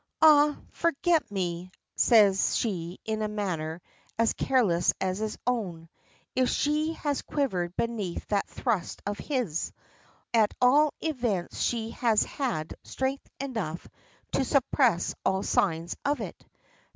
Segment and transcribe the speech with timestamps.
[0.19, 0.57] "Ah!
[0.71, 3.83] forget me," says she in a manner
[4.17, 5.89] as careless as his own.
[6.35, 9.71] If she has quivered beneath that thrust of his,
[10.33, 13.87] at all events she has had strength enough
[14.31, 16.47] to suppress all signs of it.